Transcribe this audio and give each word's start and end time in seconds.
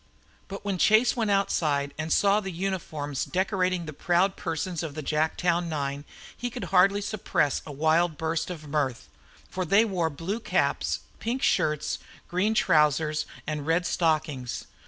But 0.47 0.65
when 0.65 0.79
Chase 0.79 1.15
went 1.15 1.29
outside 1.29 1.93
and 1.95 2.11
saw 2.11 2.39
the 2.39 2.49
uniforms 2.49 3.23
decorating 3.23 3.85
the 3.85 3.93
proud 3.93 4.35
persons 4.35 4.81
of 4.81 4.95
the 4.95 5.03
Jacktown 5.03 5.67
nine 5.69 6.05
he 6.35 6.49
could 6.49 6.63
hardly 6.73 7.01
suppress 7.01 7.61
a 7.67 7.71
wild 7.71 8.17
burst 8.17 8.49
of 8.49 8.67
mirth. 8.67 9.09
For 9.51 9.63
they 9.63 9.85
wore 9.85 10.09
blue 10.09 10.39
caps, 10.39 11.01
pink 11.19 11.43
shirts, 11.43 11.99
green 12.27 12.55
trousers, 12.55 13.27
and 13.45 13.67
red 13.67 13.85
stockings. 13.85 14.65